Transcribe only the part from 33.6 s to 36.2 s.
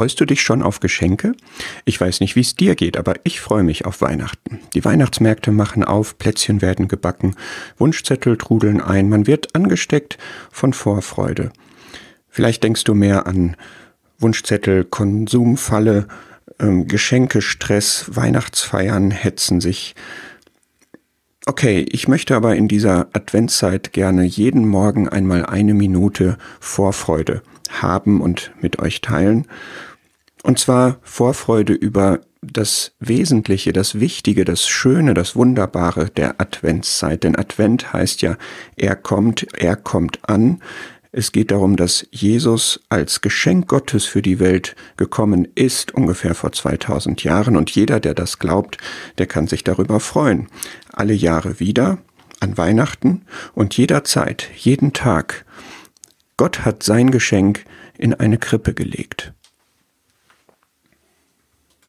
das Wichtige, das Schöne, das Wunderbare